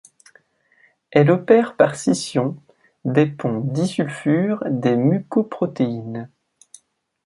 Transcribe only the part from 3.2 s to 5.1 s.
ponts disulfures des